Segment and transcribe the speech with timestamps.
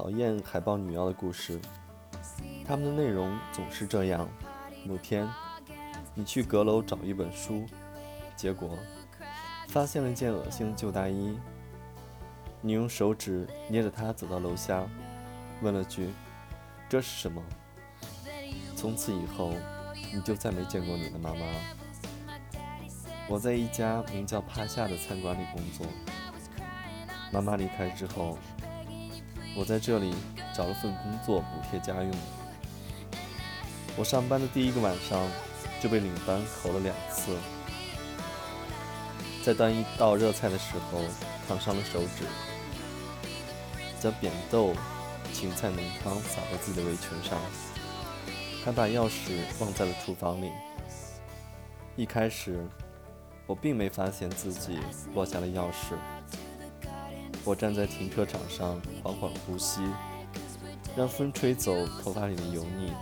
[0.00, 1.60] 讨厌海豹女妖的故事，
[2.66, 4.26] 他们的内容总是这样：
[4.86, 5.28] 某天，
[6.14, 7.66] 你去阁楼找一本书，
[8.34, 8.78] 结果
[9.68, 11.38] 发现了一件恶心的旧大衣。
[12.62, 14.86] 你用手指捏着它走到楼下，
[15.60, 16.08] 问了句
[16.88, 17.42] ：“这是什么？”
[18.74, 19.52] 从此以后，
[20.14, 21.40] 你就再没见过你的妈妈。
[23.28, 25.86] 我在一家名叫“帕夏”的餐馆里工作。
[27.30, 28.38] 妈妈离开之后，
[29.56, 30.14] 我在这里
[30.54, 32.10] 找了份工作补贴家用。
[33.96, 35.20] 我上班的第一个晚上
[35.80, 37.36] 就被领班吼了两次，
[39.44, 41.00] 在端一道热菜的时候
[41.48, 42.24] 烫伤了手指，
[44.00, 44.72] 将扁豆、
[45.32, 47.38] 芹菜浓汤洒在自己的围裙上，
[48.64, 50.50] 还把钥匙忘在了厨房里。
[51.96, 52.64] 一开始，
[53.46, 54.78] 我并没发现自己
[55.12, 55.96] 落下了钥匙。
[57.50, 59.80] 我站在停车场上，缓缓呼吸，
[60.96, 62.92] 让风吹走头发里的油腻。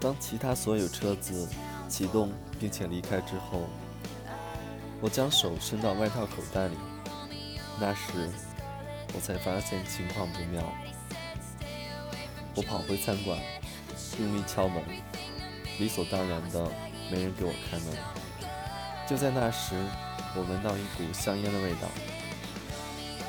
[0.00, 1.46] 当其他所有车子
[1.90, 3.64] 启动并且离开之后，
[5.02, 6.74] 我将手伸到外套口袋里，
[7.78, 8.30] 那时
[9.14, 10.62] 我才发现情况不妙。
[12.54, 13.38] 我跑回餐馆，
[14.18, 14.82] 用力敲门，
[15.78, 16.66] 理所当然的
[17.10, 17.94] 没人给我开门。
[19.06, 19.74] 就在那时，
[20.34, 21.86] 我闻到一股香烟的味道。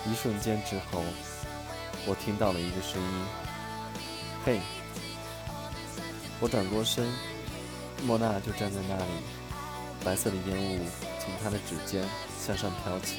[0.06, 1.04] 一瞬间之后，
[2.06, 3.26] 我听到了一个声音
[4.46, 4.60] ：“嘿！”
[6.42, 7.08] 我转过身，
[8.06, 9.12] 莫娜就站在那里，
[10.04, 10.86] 白色的烟雾
[11.20, 12.04] 从她的指尖
[12.38, 13.18] 向上飘起。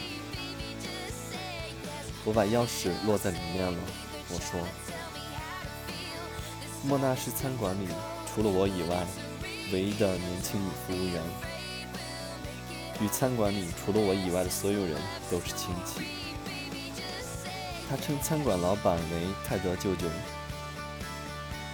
[2.22, 3.78] 我把钥匙落在里面了，
[4.28, 4.60] 我说。
[6.82, 7.88] 莫娜是餐馆里
[8.26, 9.06] 除了我以外
[9.72, 11.22] 唯一的年轻女服务员，
[13.00, 16.23] 与餐馆里除了我以外的所有人都是亲戚。
[17.88, 20.08] 他称餐馆老板为泰德舅舅。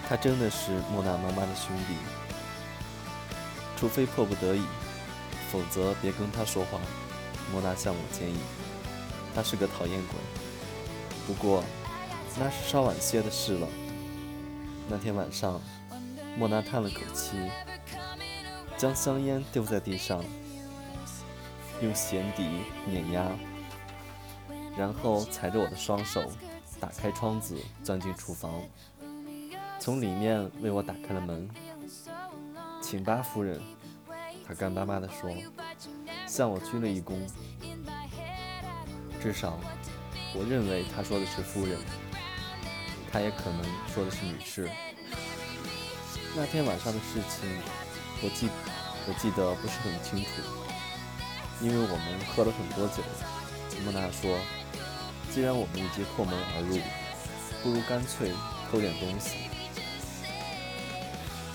[0.09, 1.95] 他真的是莫娜妈妈的兄弟，
[3.77, 4.63] 除非迫不得已，
[5.53, 6.81] 否则别跟他说话。
[7.53, 8.37] 莫娜向我建议，
[9.35, 10.17] 他是个讨厌鬼。
[11.27, 11.63] 不过，
[12.39, 13.69] 那是稍晚些的事了。
[14.89, 15.61] 那天晚上，
[16.37, 17.37] 莫娜叹了口气，
[18.77, 20.25] 将香烟丢在地上，
[21.81, 22.49] 用鞋底
[22.87, 23.27] 碾压，
[24.77, 26.23] 然后踩着我的双手，
[26.79, 28.63] 打开窗子，钻进厨房。
[29.79, 31.49] 从里面为我打开了门，
[32.83, 33.61] 请吧，夫人。
[34.47, 35.31] 他干巴巴地说，
[36.27, 37.15] 向我鞠了一躬。
[39.23, 39.59] 至少，
[40.35, 41.79] 我认为他说的是夫人，
[43.13, 43.63] 他也可能
[43.95, 44.69] 说的是女士。
[46.35, 47.49] 那天晚上的事情，
[48.23, 48.49] 我记
[49.07, 50.43] 我记得不是很清楚，
[51.61, 53.03] 因为我们喝了很多酒。
[53.85, 54.37] 莫娜说，
[55.33, 56.77] 既然我们已经破门而入，
[57.63, 58.33] 不如干脆
[58.69, 59.37] 偷点东西。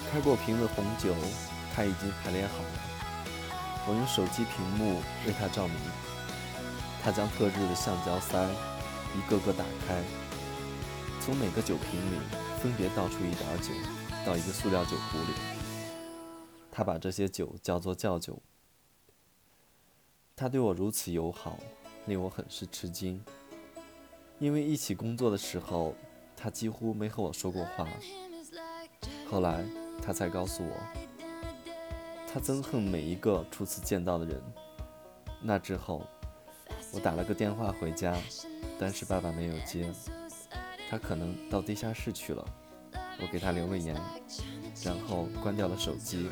[0.09, 1.13] 开过瓶的红酒，
[1.73, 2.69] 他已经排练好了。
[3.87, 5.75] 我用手机屏幕为他照明。
[7.03, 8.47] 他将特制的橡胶塞
[9.13, 10.01] 一个个打开，
[11.19, 12.17] 从每个酒瓶里
[12.63, 13.69] 分别倒出一点酒
[14.25, 15.33] 到一个塑料酒壶里。
[16.71, 18.41] 他把这些酒叫做窖酒。
[20.35, 21.59] 他对我如此友好，
[22.05, 23.21] 令我很是吃惊。
[24.39, 25.93] 因为一起工作的时候，
[26.35, 27.87] 他几乎没和我说过话。
[29.29, 29.63] 后来。
[30.05, 30.77] 他才告诉我，
[32.31, 34.39] 他憎恨每一个初次见到的人。
[35.41, 36.05] 那之后，
[36.93, 38.15] 我打了个电话回家，
[38.77, 39.91] 但是爸爸没有接，
[40.91, 42.45] 他可能到地下室去了。
[43.19, 43.99] 我给他留了言，
[44.83, 46.29] 然后关掉了手机。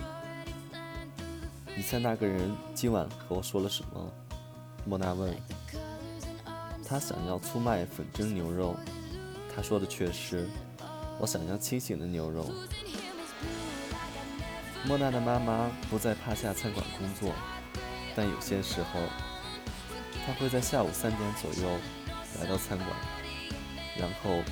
[1.75, 4.13] 你猜那个人今晚和我说了什么？
[4.86, 5.36] 莫娜问。
[6.94, 8.75] 他想要粗麦粉蒸牛肉，
[9.56, 10.48] 他说的却是
[11.19, 12.45] 我想要清醒的牛肉。
[14.86, 17.34] 莫娜的妈妈不在帕夏餐馆工作，
[18.16, 19.00] 但有些时候，
[20.24, 21.80] 她会在下午三点左右
[22.40, 22.90] 来到餐馆，
[23.98, 24.44] 然后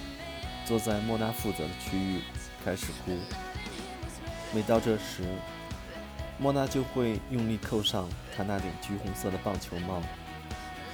[0.65, 2.21] 坐在莫娜负责的区域
[2.65, 3.11] 开始哭。
[4.51, 5.21] 每到这时，
[6.39, 10.01] 莫娜就会用力扣上她那顶橘红色的棒球帽，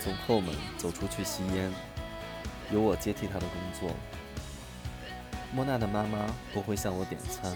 [0.07, 1.69] 从后门走出去吸烟。
[2.71, 3.93] 由我接替她的工作。
[5.53, 7.53] 莫娜的妈妈不会向我点餐，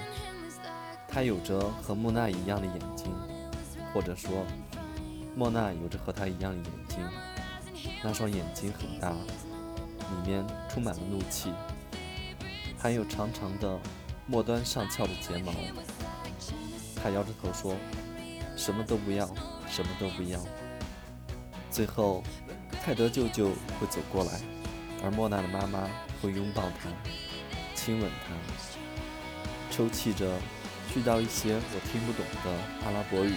[1.08, 3.16] 她有着和莫娜一样的眼睛，
[3.94, 4.46] 或者说，
[5.34, 7.00] 莫娜有着和她一样的眼睛。
[8.04, 11.54] 那双眼睛很大，里面充满了怒气，
[12.78, 13.80] 还有长长的
[14.28, 15.54] 末端上翘的睫毛。
[17.02, 17.78] 她摇着头说
[18.58, 19.26] ：“什么都不要，
[19.70, 20.38] 什么都不要。”
[21.72, 22.22] 最后，
[22.84, 23.50] 泰德舅舅
[23.80, 24.42] 会走过来，
[25.04, 25.88] 而莫娜的妈妈
[26.20, 26.90] 会拥抱他。
[27.76, 28.34] 亲吻他，
[29.70, 30.26] 抽泣着
[30.92, 32.52] 絮叨一些我听不懂的
[32.86, 33.36] 阿拉伯语。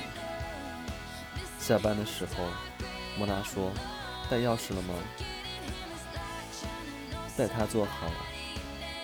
[1.59, 2.45] 下班的时候，
[3.19, 3.71] 莫娜说
[4.31, 4.95] ：“带钥匙了吗？”
[7.37, 8.11] 带他坐好。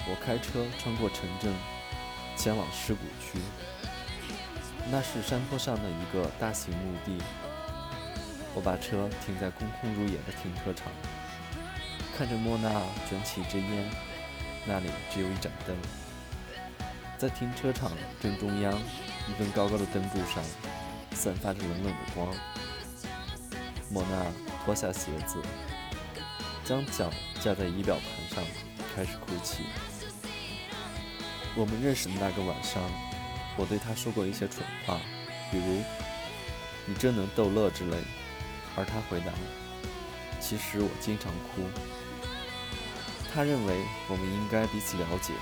[0.08, 1.52] 我开车穿过城镇，
[2.34, 3.38] 前往尸骨区。
[4.90, 7.22] 那是山坡上的一个大型墓地。
[8.54, 10.90] 我把车停在空空如也的停车场，
[12.16, 12.68] 看着莫娜
[13.08, 13.90] 卷起一支烟。
[14.66, 15.74] 那里只有一盏灯，
[17.16, 20.44] 在停车场正中央，一根高高的灯柱上，
[21.12, 22.28] 散发着冷冷的光。
[23.90, 24.26] 莫娜
[24.64, 25.38] 脱下鞋子，
[26.62, 27.10] 将脚
[27.40, 28.44] 架在仪表盘上，
[28.94, 29.64] 开始哭泣。
[31.56, 32.82] 我们认识的那个晚上，
[33.56, 35.00] 我对她说过一些蠢话，
[35.50, 35.82] 比如
[36.84, 37.96] “你真能逗乐”之类，
[38.76, 39.32] 而她回答
[40.40, 41.68] ：“其实我经常哭。”
[43.32, 45.32] 他认为我们应该彼此了解，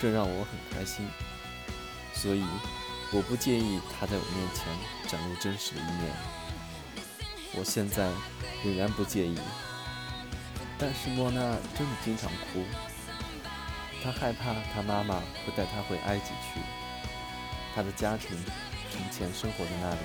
[0.00, 1.08] 这让我很开心，
[2.12, 2.44] 所以
[3.12, 4.66] 我不介意他在我面前
[5.06, 6.10] 展露真实的一面。
[7.54, 8.10] 我现在
[8.64, 9.38] 仍然不介意，
[10.76, 11.40] 但是莫娜
[11.78, 12.64] 真的经常哭，
[14.02, 16.60] 她害怕她妈妈会带她回埃及去，
[17.76, 18.36] 她的家庭
[18.90, 20.00] 从前生活在那里，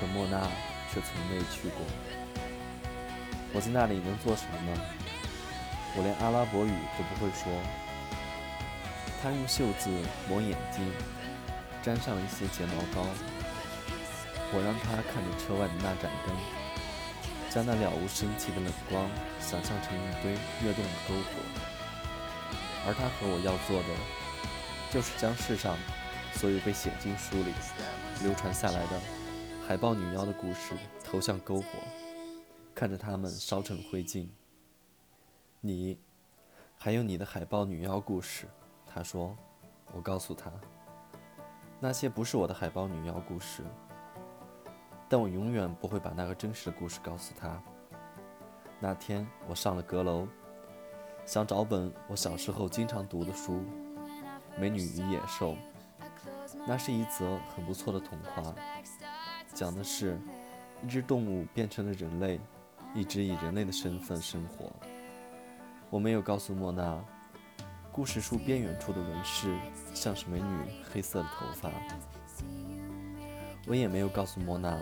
[0.00, 0.40] 可莫娜
[0.92, 1.84] 却从未去过。
[3.52, 4.80] 我在那里能做什么呢？
[5.94, 7.52] 我连阿拉伯语都不会说。
[9.22, 9.90] 他用袖子
[10.28, 10.90] 抹眼睛，
[11.82, 13.06] 沾上了一些睫毛膏。
[14.52, 16.34] 我让他看着车外的那盏灯，
[17.50, 20.32] 将那了无生气的冷光想象成一堆
[20.64, 21.42] 跃动的篝火。
[22.86, 23.88] 而他和我要做的，
[24.90, 25.76] 就是将世上
[26.32, 27.52] 所有被写进书里、
[28.22, 29.00] 流传下来的
[29.70, 30.74] 海豹女妖的故事
[31.04, 31.64] 投向篝火，
[32.74, 34.28] 看着它们烧成灰烬。
[35.60, 35.96] 你，
[36.76, 38.48] 还有你的海豹女妖故事，
[38.84, 39.36] 他说。
[39.92, 40.50] 我告诉他，
[41.78, 43.62] 那些不是我的海豹女妖故事，
[45.08, 47.62] 但我永远不会把那个真实的故事告诉他。
[48.80, 50.26] 那天我上了阁楼，
[51.24, 53.52] 想找本我小时候经常读的书
[54.58, 55.52] 《美女与野兽》，
[56.66, 58.52] 那是一则很不错的童话，
[59.54, 60.18] 讲的是
[60.82, 62.40] 一只动物变成了人类，
[62.94, 64.72] 一直以人类的身份生活。
[65.90, 67.02] 我没有告诉莫娜，
[67.92, 69.56] 故事书边缘处的纹饰
[69.92, 70.46] 像是美女
[70.92, 71.70] 黑色的头发。
[73.66, 74.78] 我也没有告诉莫娜，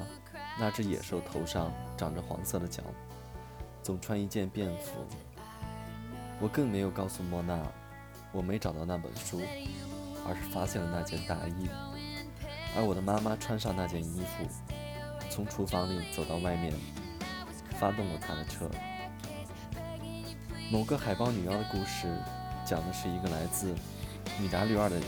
[0.59, 2.83] 那只野兽头上长着黄色的角，
[3.83, 5.05] 总穿一件便服。
[6.41, 7.61] 我更没有告诉莫娜，
[8.31, 9.41] 我没找到那本书，
[10.27, 11.69] 而是发现了那件大衣。
[12.79, 14.47] 而我的妈妈穿上那件衣服，
[15.29, 16.73] 从厨房里走到外面，
[17.77, 18.71] 发动了她的车。
[20.71, 22.07] 某个海豹女妖的故事，
[22.65, 23.75] 讲的是一个来自
[24.41, 25.05] 米达吕尔的人。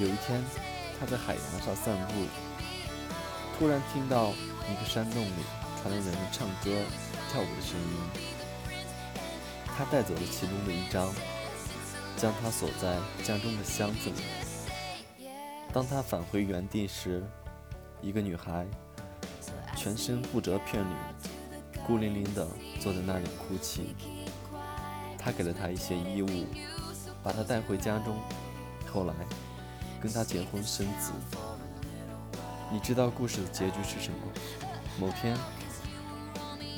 [0.00, 0.42] 有一天，
[0.98, 2.14] 他在海洋上散步，
[3.58, 5.44] 突然听到一个山洞里
[5.82, 6.70] 传来人们唱歌、
[7.30, 8.22] 跳舞的声音。
[9.76, 11.12] 他带走了其中的一张，
[12.16, 14.45] 将它锁在家中的箱子里。
[15.76, 17.22] 当他返回原地时，
[18.00, 18.66] 一个女孩
[19.76, 20.94] 全身不着片缕，
[21.86, 22.48] 孤零零地
[22.80, 23.94] 坐在那里哭泣。
[25.18, 26.46] 他给了她一些衣物，
[27.22, 28.16] 把她带回家中，
[28.90, 29.12] 后来
[30.00, 31.12] 跟她结婚生子。
[32.72, 34.18] 你知道故事的结局是什么？
[34.98, 35.36] 某天，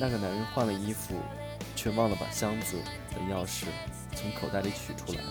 [0.01, 1.15] 那个男人换了衣服，
[1.77, 2.77] 却忘了把箱子
[3.13, 3.67] 的钥匙
[4.17, 5.23] 从口袋里取出来。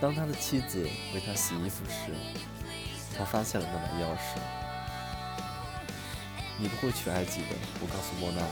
[0.00, 0.82] 当他的妻子
[1.14, 2.12] 为他洗衣服时，
[3.16, 4.38] 他发现了那把钥匙。
[6.58, 8.42] 你不会去埃及的，我告诉莫娜。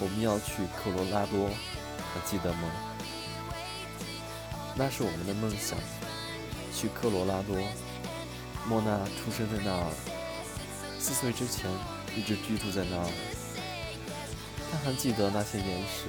[0.00, 1.48] 我们要去科罗拉多，
[2.12, 2.70] 还记得吗？
[4.74, 5.78] 那是我们的梦想，
[6.74, 7.56] 去科罗拉多。
[8.66, 9.92] 莫娜出生在那儿，
[10.98, 11.70] 四岁之前
[12.16, 13.10] 一直居住在那儿。
[14.70, 16.08] 她还记得那些岩石、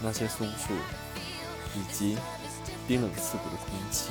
[0.00, 0.72] 那些松树，
[1.74, 2.16] 以及
[2.86, 4.10] 冰冷刺骨的空气。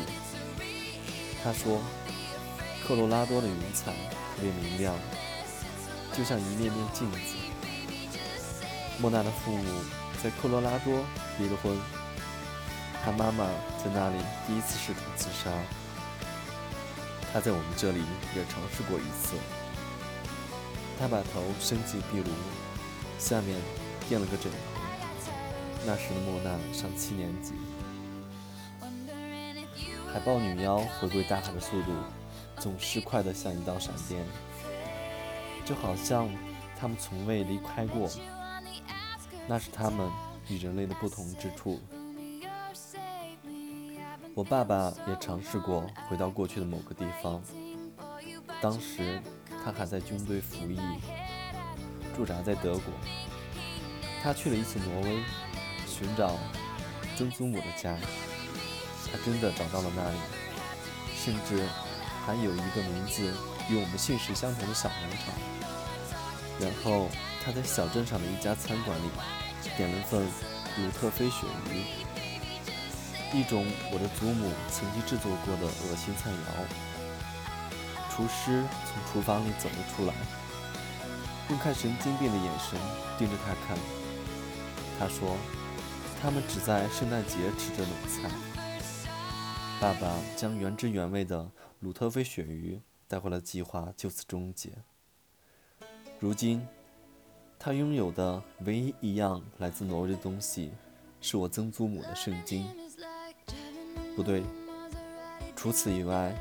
[1.43, 1.79] 他说，
[2.85, 4.95] 科罗拉多的云彩特别明亮，
[6.11, 7.17] 就像一面面镜子。
[8.99, 9.63] 莫娜的父母
[10.23, 11.05] 在科罗拉多
[11.37, 11.77] 离了婚，
[13.03, 13.45] 她妈妈
[13.77, 14.15] 在那里
[14.47, 15.51] 第一次试图自杀。
[17.31, 17.99] 她在我们这里
[18.35, 19.35] 也尝试过一次。
[20.99, 22.31] 她把头伸进壁炉，
[23.19, 23.59] 下面
[24.07, 24.57] 垫了个枕头。
[25.85, 27.53] 那时的莫娜上七年级。
[30.15, 31.91] 海豹女妖回归大海的速度
[32.57, 34.23] 总是快得像一道闪电，
[35.65, 36.29] 就好像
[36.79, 38.09] 它们从未离开过。
[39.45, 40.09] 那是它们
[40.47, 41.81] 与人类的不同之处。
[44.33, 47.43] 我爸爸也尝试过回到过去的某个地方，
[48.61, 49.21] 当时
[49.65, 50.79] 他还在军队服役，
[52.15, 52.83] 驻扎在德国。
[54.23, 55.19] 他去了一次挪威，
[55.85, 56.37] 寻找
[57.17, 57.97] 曾祖母的家。
[59.15, 60.17] 他真的找到了那里，
[61.15, 61.65] 甚至
[62.25, 63.33] 还有一个名字
[63.69, 65.33] 与我们姓氏相同的小农场。
[66.59, 67.09] 然后
[67.43, 69.09] 他在小镇上的一家餐馆里
[69.77, 70.21] 点了份
[70.77, 71.85] 鲁特菲鳕鱼，
[73.31, 76.35] 一种我的祖母曾经制作过的恶心菜肴。
[78.13, 80.13] 厨师从厨房里走了出来，
[81.49, 82.77] 用看神经病的眼神
[83.17, 83.77] 盯着他看。
[84.99, 85.37] 他说
[86.21, 88.29] ：“他们只在圣诞节吃这种菜。”
[89.81, 91.51] 爸爸将原汁原味的
[91.81, 94.71] 鲁特菲鳕鱼带回了计划就此终结。
[96.19, 96.65] 如今，
[97.59, 100.71] 他拥有的唯一一样来自挪威的东西，
[101.21, 102.65] 是我曾祖母的圣经。
[104.15, 104.43] 不对，
[105.55, 106.33] 除此以外，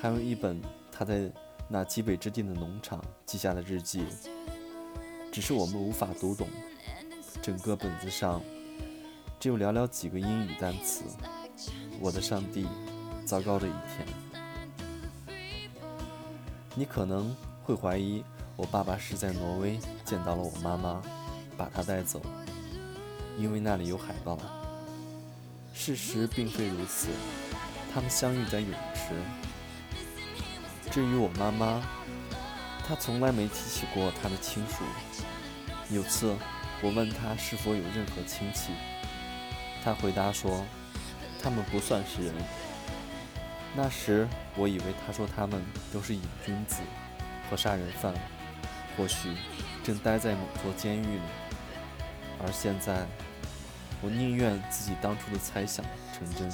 [0.00, 0.60] 还有一本
[0.90, 1.30] 他在
[1.68, 4.04] 那极北之地的农场记下的日记，
[5.32, 6.48] 只是我们无法读懂。
[7.40, 8.42] 整个本子上
[9.38, 11.04] 只有寥寥几个英语单词。
[12.00, 12.64] 我的上帝，
[13.24, 14.06] 糟糕的一天！
[16.76, 18.22] 你可能会怀疑，
[18.54, 21.02] 我爸爸是在挪威见到了我妈妈，
[21.56, 22.22] 把她带走，
[23.36, 24.38] 因为那里有海豹。
[25.74, 27.08] 事实并非如此，
[27.92, 29.14] 他们相遇在泳池。
[30.92, 31.82] 至于我妈妈，
[32.86, 34.84] 她从来没提起过她的亲属。
[35.90, 36.32] 有次，
[36.80, 38.70] 我问她是否有任何亲戚，
[39.82, 40.64] 她回答说。
[41.42, 42.34] 他们不算是人。
[43.76, 44.26] 那时
[44.56, 46.76] 我以为他说他们都是瘾君子
[47.48, 48.14] 和杀人犯，
[48.96, 49.28] 或许
[49.84, 51.22] 正待在某座监狱里。
[52.40, 53.06] 而现在，
[54.00, 56.50] 我宁愿自己当初的猜想成真。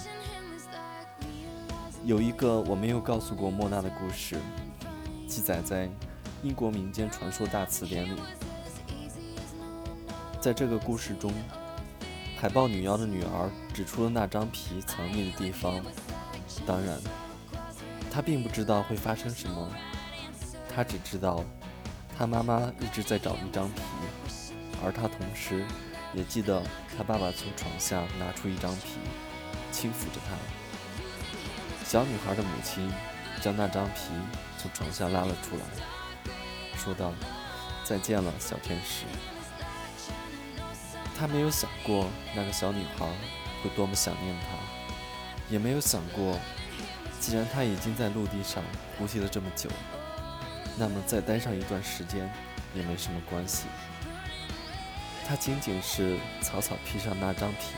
[2.05, 4.37] 有一个我没有告诉过莫娜的故事，
[5.29, 5.89] 记载在
[6.43, 8.21] 英国民间传说大词典里。
[10.41, 11.33] 在这个故事中。
[12.45, 15.81] 海豹女妖的女儿指出了那张皮藏匿的地方。
[16.67, 17.01] 当然，
[18.11, 19.67] 她并不知道会发生什么，
[20.69, 21.43] 她只知道
[22.19, 23.81] 她妈妈一直在找一张皮，
[24.85, 25.65] 而她同时
[26.13, 26.63] 也记得
[26.95, 28.99] 她爸爸从床下拿出一张皮，
[29.73, 30.37] 轻抚着她。
[31.83, 32.93] 小女孩的母亲
[33.41, 34.11] 将那张皮
[34.59, 35.63] 从床下拉了出来，
[36.77, 37.11] 说道
[37.85, 39.07] ：“再见了，小天使。”
[41.17, 43.07] 他没有想过那个小女孩
[43.63, 44.57] 会多么想念他，
[45.49, 46.39] 也没有想过，
[47.21, 48.63] 既然他已经在陆地上
[48.99, 49.71] 呼吸了这么久，
[50.77, 52.29] 那么再待上一段时间
[52.75, 53.67] 也没什么关系。
[55.27, 57.75] 他仅仅是草草披上那张皮，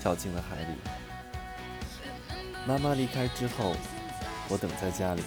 [0.00, 0.74] 跳进了海里。
[2.66, 3.74] 妈妈离开之后，
[4.48, 5.22] 我等在家里，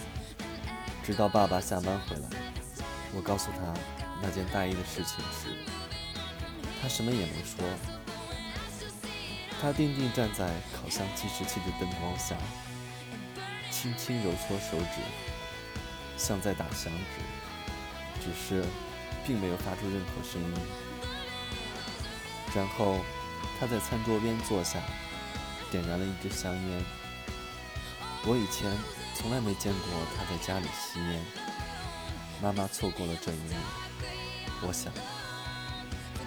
[1.04, 2.22] 直到爸爸下班回来。
[3.14, 3.72] 我告诉他
[4.20, 5.83] 那件大衣的事情时。
[6.84, 7.64] 他什么也没说，
[9.58, 12.36] 他定定站在烤箱计时器的灯光下，
[13.70, 15.00] 轻轻揉搓手指，
[16.18, 18.62] 像在打响指，只是
[19.26, 20.54] 并没有发出任何声音。
[22.54, 22.98] 然后
[23.58, 24.78] 他在餐桌边坐下，
[25.70, 26.84] 点燃了一支香烟。
[28.26, 28.70] 我以前
[29.14, 29.88] 从来没见过
[30.18, 31.24] 他在家里吸烟，
[32.42, 33.54] 妈妈错过了这一幕，
[34.66, 34.92] 我想。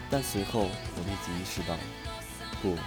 [0.10, 1.76] 但随后我立即意识到，
[2.62, 2.78] 不，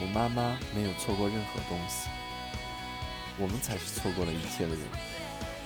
[0.00, 2.08] 我妈妈没有错过任何东西。
[3.36, 4.80] 我们才是错过了一切的人，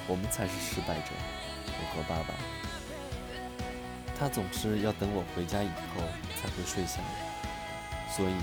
[0.06, 1.10] 我们才是失败者。
[1.66, 2.34] 我和爸爸，
[4.18, 6.02] 他总是要等我回家以后
[6.40, 6.98] 才会睡下，
[8.10, 8.34] 所以，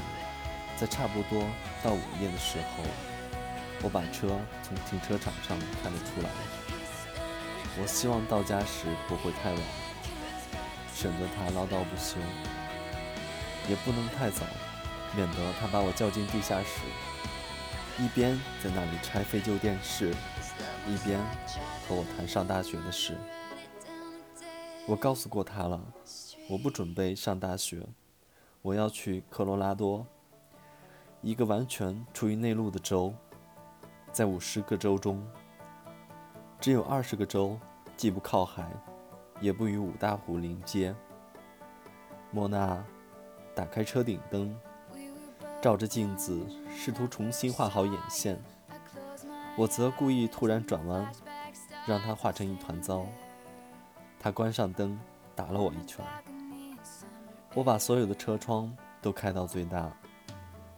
[0.78, 1.44] 在差不多
[1.84, 2.84] 到午夜的时候，
[3.82, 6.30] 我把车从停车场上开了出来。
[7.78, 9.85] 我希望到家时不会太晚。
[10.96, 12.18] 省得他唠叨不休，
[13.68, 14.46] 也不能太早，
[15.14, 16.82] 免得他把我叫进地下室，
[18.02, 20.12] 一边在那里拆废旧电视，
[20.88, 21.20] 一边
[21.86, 23.18] 和我谈上大学的事。
[24.88, 25.82] 我告诉过他了，
[26.50, 27.86] 我不准备上大学，
[28.62, 30.08] 我要去科罗拉多，
[31.22, 33.14] 一个完全处于内陆的州。
[34.14, 35.22] 在五十个州中，
[36.62, 37.60] 只有二十个州
[37.98, 38.72] 既不靠海，
[39.46, 40.96] 也不与五大湖临接。
[42.32, 42.84] 莫娜
[43.54, 44.58] 打开车顶灯，
[45.62, 46.44] 照着镜子，
[46.76, 48.42] 试图重新画好眼线。
[49.56, 51.08] 我则故意突然转弯，
[51.86, 53.06] 让它画成一团糟。
[54.20, 55.00] 他关上灯，
[55.36, 56.04] 打了我一拳。
[57.54, 59.92] 我把所有的车窗都开到最大，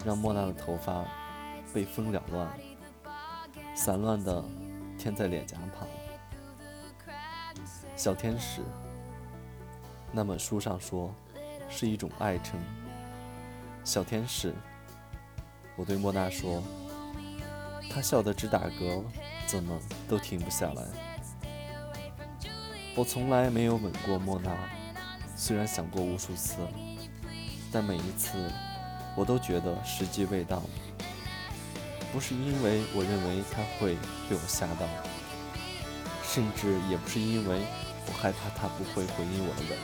[0.03, 1.05] 让莫娜的头发
[1.73, 2.51] 被风缭乱。
[3.73, 4.43] 散乱的
[4.97, 5.87] 贴在脸颊旁，
[7.97, 8.61] 小天使。
[10.11, 11.11] 那本书上说，
[11.67, 12.59] 是一种爱称。
[13.83, 14.53] 小天使，
[15.75, 16.61] 我对莫娜说，
[17.89, 19.03] 她笑得直打嗝，
[19.47, 19.75] 怎么
[20.07, 20.83] 都停不下来。
[22.95, 24.55] 我从来没有吻过莫娜，
[25.35, 26.55] 虽然想过无数次，
[27.71, 28.37] 但每一次
[29.15, 30.61] 我都觉得时机未到。
[32.13, 33.95] 不是因为我认为他会
[34.29, 34.85] 被我吓到，
[36.23, 37.61] 甚至也不是因为
[38.07, 39.77] 我害怕他不会回应我的吻。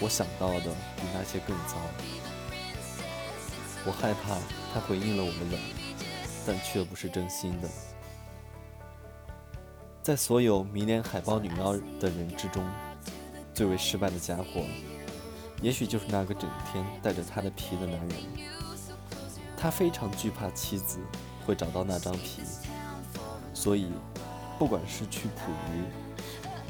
[0.00, 1.76] 我想到的比那些更糟。
[3.86, 4.38] 我害怕
[4.72, 5.60] 他回应了我的吻，
[6.46, 7.68] 但却不是真心的。
[10.02, 12.66] 在所有迷恋海豹女妖的人之中，
[13.52, 14.64] 最为失败的家伙，
[15.62, 18.18] 也许就是那个整天带着他的皮的男人。
[19.56, 20.98] 他非常惧怕妻子
[21.46, 22.42] 会找到那张皮，
[23.54, 23.90] 所以
[24.58, 25.84] 不管是去捕鱼，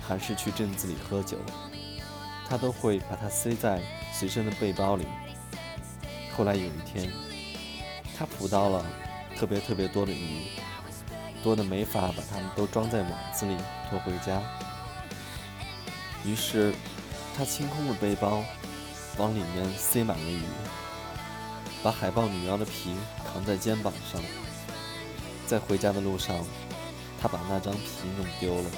[0.06, 1.38] 还是去镇子里喝酒，
[2.48, 3.82] 他都会把它塞在
[4.12, 5.06] 随身的背包里。
[6.36, 7.10] 后来有一天，
[8.16, 8.84] 他捕到了
[9.36, 10.48] 特别特别多的鱼，
[11.42, 13.56] 多的没法把它们都装在网子里
[13.88, 14.42] 拖回家。
[16.24, 16.74] 于是
[17.36, 18.42] 他清空了背包，
[19.18, 20.42] 往里面塞满了鱼。
[21.82, 22.94] 把海豹女妖的皮
[23.30, 24.20] 扛在肩膀上，
[25.46, 26.34] 在回家的路上，
[27.20, 28.70] 他把那张皮弄丢了。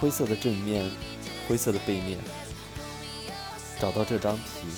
[0.00, 0.90] 灰色的正面，
[1.48, 2.18] 灰色的背面，
[3.80, 4.68] 找到这张皮，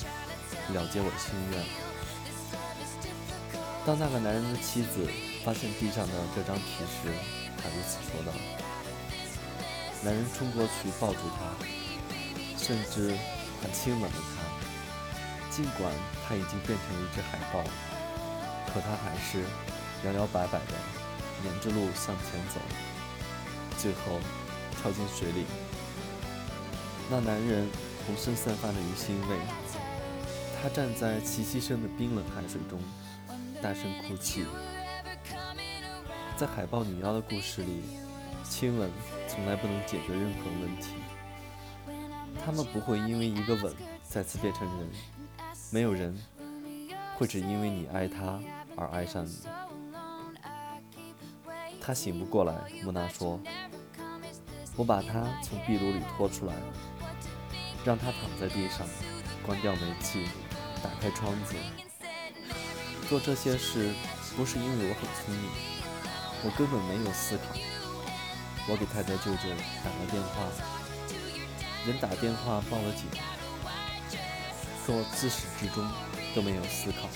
[0.72, 1.64] 了结我的心愿。
[3.85, 5.09] 当那个男人的妻子
[5.44, 7.12] 发现地上的这张皮时，
[7.57, 8.33] 他如此说道。
[10.04, 11.66] 男人冲过去抱住她，
[12.57, 13.16] 甚至
[13.61, 15.48] 还亲吻了她。
[15.50, 17.64] 尽管他已经变成一只海豹，
[18.72, 19.42] 可他还是
[20.07, 20.74] 摇摇摆摆地
[21.44, 22.61] 沿着路向前走，
[23.76, 24.20] 最后
[24.80, 25.44] 跳进水里。
[27.10, 27.68] 那男人
[28.06, 29.36] 浑身散发着鱼腥味，
[30.60, 32.78] 他站在齐膝深的冰冷海水中，
[33.62, 34.44] 大声哭泣。
[36.36, 37.82] 在海豹女妖的故事里，
[38.48, 38.90] 亲吻
[39.26, 40.94] 从来不能解决任何问题。
[42.44, 43.74] 他们不会因为一个吻
[44.08, 44.88] 再次变成人。
[45.70, 46.16] 没有人
[47.16, 48.40] 会只因为你爱他
[48.76, 49.38] 而爱上你。
[51.80, 53.40] 他醒不过来，木娜说
[54.78, 56.54] ：“我把他从壁炉里拖出来，
[57.84, 58.86] 让他躺在地上，
[59.44, 60.24] 关掉煤气，
[60.80, 61.56] 打开窗子。
[63.08, 63.92] 做这些事
[64.36, 65.50] 不是因为我很聪明，
[66.44, 67.58] 我根本没有思考。
[68.68, 69.48] 我给太太舅舅
[69.82, 70.46] 打了电话，
[71.84, 73.06] 人打电话报了警。”
[74.86, 75.84] 可我自始至终
[76.36, 77.08] 都没有思考。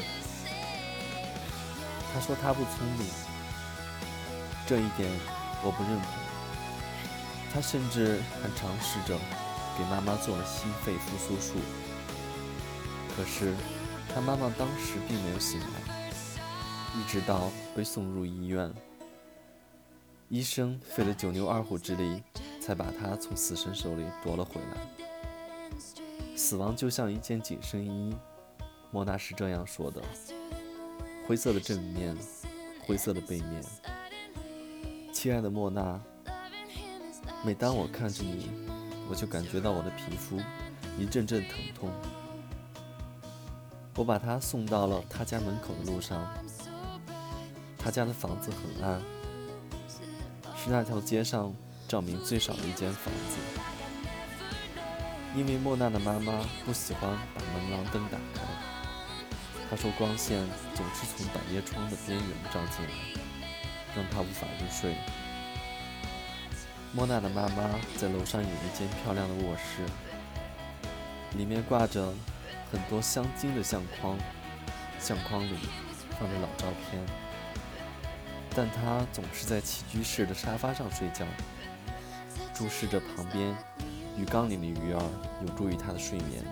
[2.12, 3.06] 他说他不聪明，
[4.66, 5.08] 这一点
[5.62, 6.21] 我不认同。
[7.52, 9.18] 他甚至还尝试着
[9.76, 11.58] 给妈妈做了心肺复苏术，
[13.14, 13.54] 可是
[14.14, 16.10] 他妈妈当时并没有醒来，
[16.98, 18.72] 一直到被送入医院，
[20.30, 22.22] 医生费了九牛二虎之力，
[22.58, 25.78] 才把他从死神手里夺了回来。
[26.34, 28.16] 死亡就像一件紧身衣，
[28.90, 30.02] 莫娜是这样说的：
[31.26, 32.16] 灰色的正面，
[32.86, 33.62] 灰色的背面。
[35.12, 36.00] 亲爱的莫娜，
[37.44, 38.50] 每当我看着你，
[39.08, 40.40] 我就感觉到我的皮肤
[40.96, 41.90] 一阵阵疼痛。
[43.96, 46.24] 我把他送到了他家门口的路上，
[47.76, 49.02] 他家的房子很暗，
[50.56, 51.52] 是那条街上
[51.88, 53.36] 照明最少的一间房子。
[55.34, 56.32] 因为莫娜的妈妈
[56.64, 58.42] 不喜欢把门廊灯打开，
[59.68, 60.38] 她说光线
[60.76, 62.92] 总是从百叶窗的边缘照进来，
[63.96, 64.94] 让她无法入睡。
[66.94, 69.82] 莫娜的妈妈在楼上有一间漂亮的卧室，
[71.38, 72.12] 里面挂着
[72.70, 74.18] 很多镶金的相框，
[75.00, 75.56] 相框里
[76.10, 77.02] 放着老照片，
[78.54, 81.24] 但她总是在起居室的沙发上睡觉，
[82.52, 83.56] 注视着旁边。
[84.14, 85.02] 鱼缸里的鱼儿
[85.40, 86.44] 有助于她的睡眠，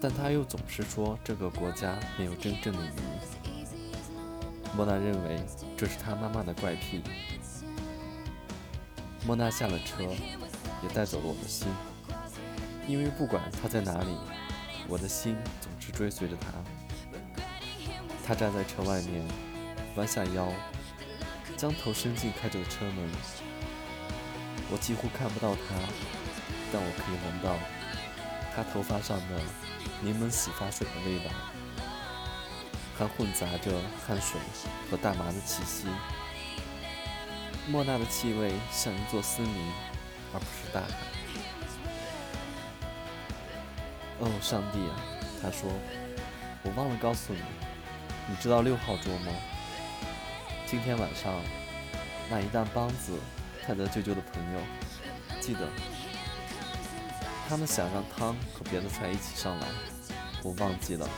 [0.00, 2.90] 但她又总是说这个国家没有真正的鱼。
[4.76, 5.40] 莫娜认为
[5.76, 7.00] 这是她妈妈的怪癖。
[9.26, 10.02] 莫娜下了车，
[10.82, 11.68] 也带走了我的心，
[12.86, 14.16] 因为不管他在哪里，
[14.88, 16.48] 我的心总是追随着他。
[18.26, 19.22] 他站在车外面，
[19.96, 20.48] 弯下腰，
[21.56, 23.08] 将头伸进开着的车门。
[24.72, 25.74] 我几乎看不到他，
[26.72, 27.58] 但我可以闻到
[28.54, 29.40] 他头发上的
[30.00, 31.30] 柠檬洗发水的味道，
[32.96, 33.72] 还混杂着
[34.06, 34.40] 汗水
[34.90, 35.86] 和大麻的气息。
[37.68, 39.72] 莫娜的气味像一座森林，
[40.32, 40.88] 而不是大海。
[44.18, 44.96] 哦，上帝啊！
[45.40, 45.70] 他说
[46.62, 47.40] ：“我忘了告诉你，
[48.28, 49.32] 你知道六号桌吗？
[50.66, 51.32] 今天晚上
[52.28, 53.18] 那一担梆子，
[53.64, 54.60] 泰德舅舅的朋友，
[55.40, 55.60] 记得，
[57.48, 59.66] 他们想让汤和别的菜一起上来，
[60.42, 61.08] 我忘记了。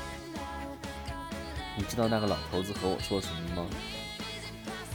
[1.76, 3.68] 你知道那个老头子和我说什么吗？”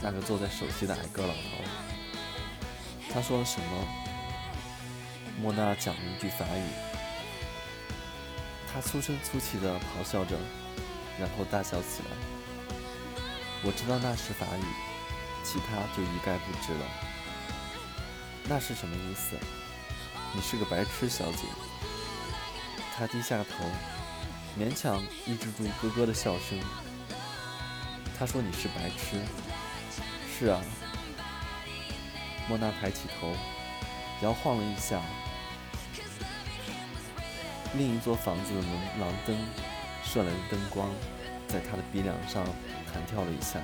[0.02, 1.40] 那个坐在首席的矮个老头，
[3.12, 3.86] 他说了什么？
[5.40, 6.62] 莫娜讲了一句法语，
[8.72, 10.36] 他粗声粗气地咆哮着，
[11.18, 12.16] 然后大笑起来。
[13.62, 14.64] 我知道那是法语，
[15.44, 16.84] 其他就一概不知了。
[18.48, 19.36] 那是什么意思？
[20.34, 21.44] 你是个白痴，小姐。
[22.96, 23.64] 他低下头，
[24.58, 26.58] 勉强抑制住咯咯的笑声。
[28.18, 29.22] 他说你是白痴。
[30.38, 30.60] 是啊，
[32.48, 33.34] 莫娜抬起头，
[34.22, 35.00] 摇晃了一下。
[37.74, 38.70] 另一座房子的门
[39.00, 39.36] 廊灯
[40.04, 40.88] 射来的灯光，
[41.48, 42.44] 在她的鼻梁上
[42.92, 43.58] 弹跳了一下。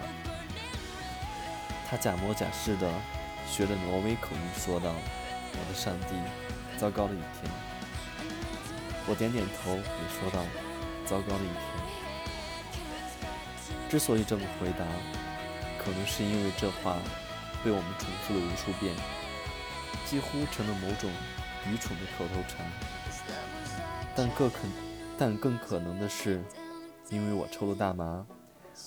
[1.88, 2.92] 她假模假式的
[3.48, 4.92] 学着挪威口音说道
[5.54, 6.16] ：“我的上帝，
[6.76, 7.48] 糟糕的一天。”
[9.06, 10.44] 我点点头，也说道
[11.06, 11.62] ：“糟糕的一天。”
[13.88, 14.84] 之所以这么回答。
[15.84, 16.96] 可能是因为这话
[17.62, 18.94] 被我们重复了无数遍，
[20.06, 21.10] 几乎成了某种
[21.68, 22.66] 愚蠢的口头禅。
[24.16, 24.58] 但更可，
[25.18, 26.42] 但更可能的是，
[27.10, 28.24] 因为我抽了大麻，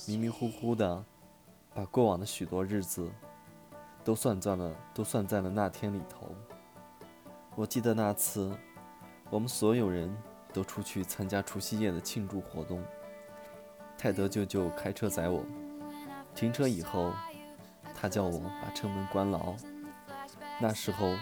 [0.07, 1.03] 迷迷糊糊的
[1.75, 3.07] 把过往的许多日子
[4.03, 6.33] 都算在了，都算在了那天里头。
[7.55, 8.51] 我记得那次，
[9.29, 10.15] 我们所有人
[10.53, 12.81] 都出去参加除夕夜的庆祝活动，
[13.97, 15.43] 泰德舅舅开车载我。
[16.37, 17.11] 停车以后，
[17.95, 19.55] 他叫我把车门关牢。
[20.61, 21.15] 那时候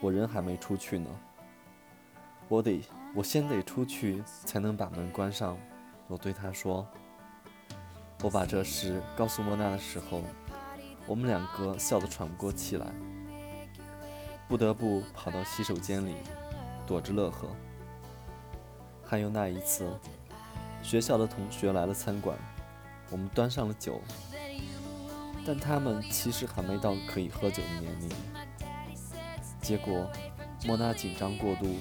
[0.00, 1.10] 我人还没出去呢。
[2.48, 2.82] 我得，
[3.14, 5.58] 我先得出去才能把门关上。
[6.08, 6.86] 我对他说。
[8.22, 10.22] 我把这事告诉莫娜的时候，
[11.06, 12.86] 我们两个笑得喘不过气来，
[14.48, 16.14] 不得不跑到洗手间里
[16.86, 17.46] 躲着乐呵。
[19.04, 19.86] 还有那一次，
[20.82, 22.34] 学校的同学来了餐馆，
[23.10, 24.00] 我们端上了酒。
[25.46, 28.08] 但他们其实还没到可以喝酒的年龄。
[29.60, 30.10] 结果，
[30.64, 31.76] 莫娜紧张过度，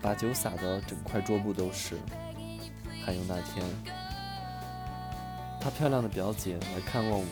[0.00, 1.98] 把酒洒得整块桌布都是。
[3.04, 3.64] 还有那天，
[5.60, 7.26] 她漂亮的表姐来看望我，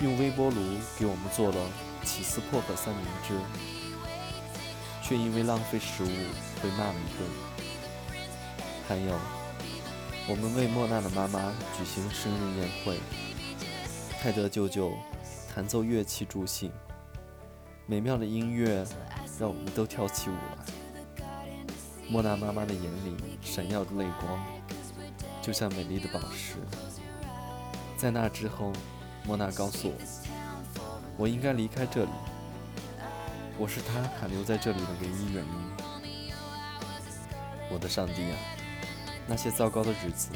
[0.00, 0.56] 用微波炉
[0.98, 1.70] 给我们做了
[2.04, 3.34] 起司薄荷三明治，
[5.02, 6.08] 却因为浪费食物
[6.62, 7.28] 被骂了一顿。
[8.88, 9.18] 还有，
[10.28, 12.98] 我们为莫娜的妈妈举行生日宴会。
[14.22, 14.92] 泰德舅舅
[15.52, 16.70] 弹奏乐器助兴，
[17.86, 18.86] 美妙的音乐
[19.36, 21.24] 让我们都跳起舞来。
[22.08, 24.40] 莫娜妈妈的眼里闪耀着泪光，
[25.42, 26.54] 就像美丽的宝石。
[27.96, 28.72] 在那之后，
[29.24, 29.94] 莫娜告诉我，
[31.16, 32.10] 我应该离开这里。
[33.58, 35.50] 我是她还留在这里的唯一原因。
[37.72, 38.38] 我的上帝啊，
[39.26, 40.28] 那些糟糕的日子，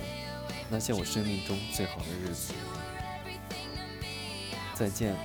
[0.68, 2.52] 那些我生命中最好的日子。
[4.78, 5.16] 再见，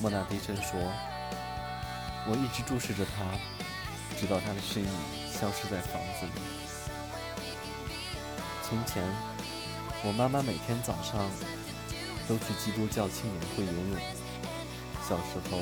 [0.00, 0.78] 莫娜低声说。
[2.24, 3.24] 我一直注视着他，
[4.16, 4.88] 直到他的身影
[5.28, 6.32] 消失在房子里。
[8.62, 9.02] 从前，
[10.04, 11.28] 我妈妈每天早上
[12.28, 14.00] 都去基督教青年会游泳。
[15.02, 15.58] 小时候，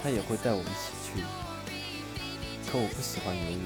[0.00, 1.24] 她也会带我一起去。
[2.70, 3.60] 可我不喜欢游泳，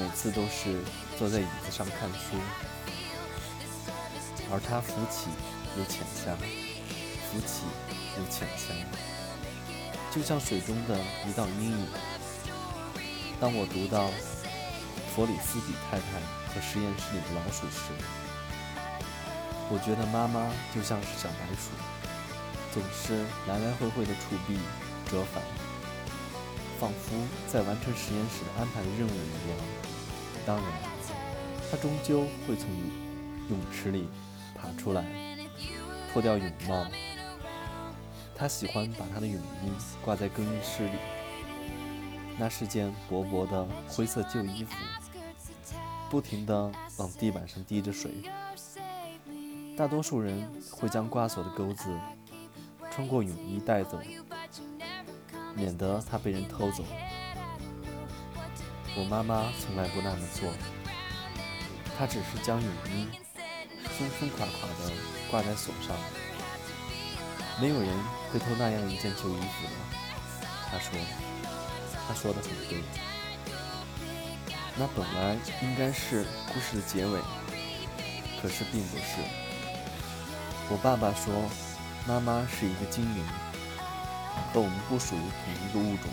[0.00, 0.82] 每次都是
[1.16, 2.36] 坐在椅子上看书，
[4.50, 5.30] 而她浮起
[5.78, 6.36] 又潜下。
[7.30, 7.62] 浮起
[8.18, 8.74] 又潜下，
[10.10, 11.86] 就像水中的一道阴影。
[13.40, 14.10] 当我读到
[15.14, 16.18] 弗里斯比太太
[16.52, 17.94] 和实验室里的老鼠时，
[19.70, 21.70] 我觉得妈妈就像是小白鼠，
[22.74, 24.58] 总是来来回回的触壁
[25.08, 25.40] 折返。
[26.80, 27.14] 仿佛
[27.46, 29.56] 在完成实验室安排的任务一样。
[30.44, 30.66] 当然，
[31.70, 32.66] 她终究会从
[33.48, 34.08] 泳池里
[34.56, 35.04] 爬出来，
[36.12, 36.86] 脱掉泳帽。
[38.40, 39.70] 他喜欢把他的泳衣
[40.02, 40.94] 挂在更衣室里，
[42.38, 44.74] 那是件薄薄的灰色旧衣服，
[46.08, 48.10] 不停地往地板上滴着水。
[49.76, 51.94] 大多数人会将挂锁的钩子
[52.90, 54.00] 穿过泳衣带走，
[55.54, 56.82] 免得它被人偷走。
[58.96, 60.50] 我妈妈从来不那么做，
[61.98, 63.06] 她只是将泳衣
[63.98, 64.92] 松松垮垮地
[65.30, 65.94] 挂在锁上。
[67.60, 67.88] 没有人
[68.32, 69.72] 会偷那样一件旧衣服的，
[70.70, 70.90] 他说。
[72.08, 72.82] 他说的很对。
[74.76, 77.20] 那本来应该是故事的结尾，
[78.42, 79.22] 可是并不是。
[80.70, 81.32] 我爸爸说，
[82.08, 83.24] 妈妈是一个精灵，
[84.52, 86.10] 和我们不属于同一个物种。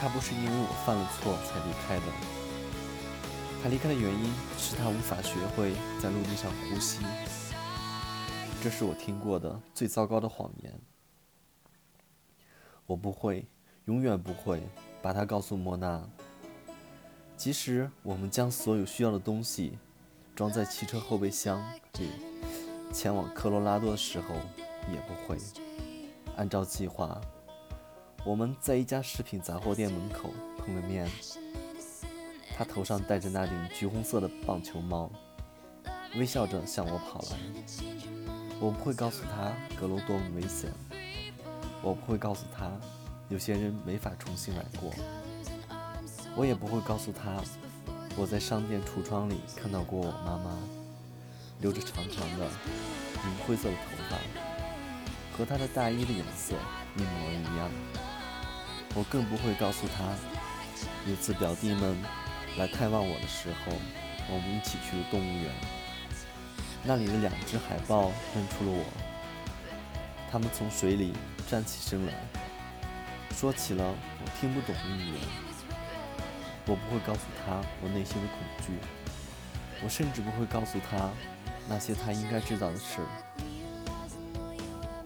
[0.00, 2.12] 她不是因为我犯了错才离开的。
[3.62, 5.70] 她离开的原因是她无法学会
[6.02, 6.98] 在陆地上呼吸。
[8.64, 10.72] 这是我听过的最糟糕的谎言。
[12.86, 13.46] 我不会，
[13.84, 14.62] 永远不会
[15.02, 16.02] 把它告诉莫娜。
[17.36, 19.76] 即使我们将所有需要的东西
[20.34, 21.62] 装在汽车后备箱
[21.98, 22.08] 里，
[22.90, 24.34] 前往科罗拉多的时候，
[24.90, 25.36] 也不会。
[26.34, 27.20] 按照计划，
[28.24, 31.06] 我们在一家食品杂货店门口碰了面。
[32.56, 35.10] 他头上戴着那顶橘红色的棒球帽，
[36.16, 38.23] 微笑着向我跑来。
[38.60, 40.70] 我不会告诉他阁楼多么危险，
[41.82, 42.70] 我不会告诉他
[43.28, 44.90] 有些人没法重新来过，
[46.34, 47.42] 我也不会告诉他
[48.16, 50.56] 我在商店橱窗里看到过我妈妈，
[51.60, 54.16] 留着长长的银灰色的头发，
[55.36, 56.54] 和她的大衣的颜色
[56.96, 57.70] 一模一样。
[58.94, 60.14] 我更不会告诉他，
[61.10, 61.96] 有次表弟们
[62.56, 63.72] 来探望我的时候，
[64.30, 65.50] 我们一起去了动物园。
[66.86, 68.84] 那里的两只海豹认出了我，
[70.30, 71.14] 它们从水里
[71.48, 72.12] 站起身来，
[73.34, 75.20] 说起了我听不懂的语言。
[76.66, 78.72] 我不会告诉他我内心的恐惧，
[79.82, 81.10] 我甚至不会告诉他
[81.68, 83.00] 那些他应该知道的事。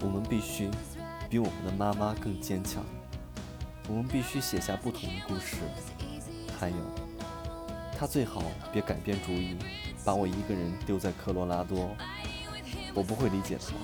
[0.00, 0.70] 我们必须
[1.28, 2.84] 比我们的妈妈更坚强，
[3.88, 5.56] 我们必须写下不同的故事。
[6.58, 6.76] 还有，
[7.98, 9.56] 他最好别改变主意。
[10.04, 11.94] 把我一个人丢在科罗拉多，
[12.94, 13.74] 我不会理解他，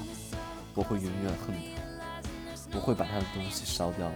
[0.74, 4.10] 我会永远恨他，我会把他的东西烧掉，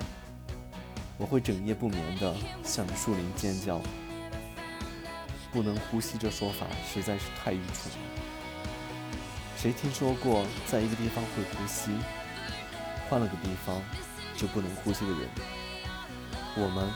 [1.19, 2.35] 我会整夜不眠地
[2.65, 3.81] 向着树林尖叫。
[5.51, 8.23] 不能呼吸这说法实在是太愚蠢了。
[9.57, 11.91] 谁听说过在一个地方会呼吸，
[13.09, 13.83] 换了个地方
[14.37, 15.21] 就不能呼吸的人？
[16.55, 16.89] 我们，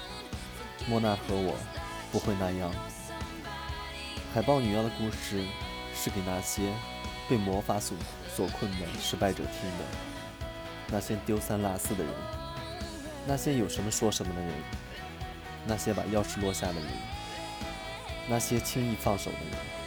[0.86, 1.54] 莫娜和我，
[2.12, 2.70] 不会那样。
[4.34, 5.44] 海豹女妖的故事
[5.94, 6.72] 是给那些
[7.28, 7.94] 被魔法所
[8.34, 9.84] 所困的失败者听的，
[10.88, 12.14] 那些丢三落四的人，
[13.26, 14.50] 那些有什么说什么的人，
[15.66, 16.86] 那些把钥匙落下的人，
[18.26, 19.81] 那些轻易放手的人。